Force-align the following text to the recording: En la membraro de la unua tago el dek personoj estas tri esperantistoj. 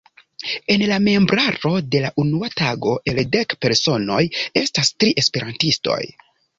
En 0.75 0.83
la 0.91 0.97
membraro 1.07 1.73
de 1.97 2.01
la 2.07 2.11
unua 2.25 2.51
tago 2.63 2.97
el 3.13 3.23
dek 3.39 3.57
personoj 3.67 4.21
estas 4.67 4.95
tri 4.99 5.17
esperantistoj. 5.27 6.05